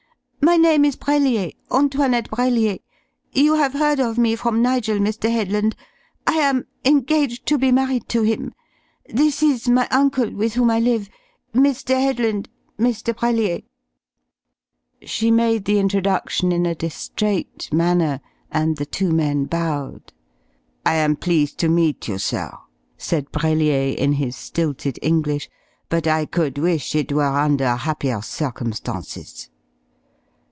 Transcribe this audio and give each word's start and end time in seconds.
"My 0.43 0.57
name 0.57 0.83
is 0.83 0.97
Brellier, 0.97 1.51
Antoinette 1.71 2.29
Brellier. 2.31 2.79
You 3.31 3.53
have 3.55 3.73
heard 3.73 3.99
of 3.99 4.17
me 4.17 4.35
from 4.35 4.61
Nigel, 4.61 4.97
Mr. 4.97 5.31
Headland. 5.31 5.75
I 6.25 6.33
am 6.33 6.65
engaged 6.83 7.45
to 7.45 7.59
be 7.59 7.71
married 7.71 8.09
to 8.09 8.23
him. 8.23 8.51
This 9.07 9.43
is 9.43 9.69
my 9.69 9.87
uncle, 9.91 10.33
with 10.33 10.55
whom 10.55 10.71
I 10.71 10.79
live. 10.79 11.09
Mr. 11.53 11.95
Headland 12.01 12.49
Mr. 12.77 13.15
Brellier." 13.15 13.61
She 15.03 15.29
made 15.29 15.65
the 15.65 15.77
introduction 15.77 16.51
in 16.51 16.65
a 16.65 16.75
distrait 16.75 17.71
manner, 17.71 18.19
and 18.51 18.77
the 18.77 18.85
two 18.87 19.11
men 19.13 19.45
bowed. 19.45 20.11
"I 20.85 20.95
am 20.95 21.15
pleased 21.15 21.59
to 21.59 21.69
meet 21.69 22.07
you, 22.07 22.17
sir," 22.17 22.51
said 22.97 23.31
Brellier, 23.31 23.95
in 23.95 24.13
his 24.13 24.35
stilted 24.35 24.97
English, 25.03 25.49
"but 25.87 26.07
I 26.07 26.25
could 26.25 26.57
wish 26.57 26.95
it 26.95 27.13
were 27.13 27.21
under 27.23 27.75
happier 27.75 28.21
circumstances." 28.23 29.47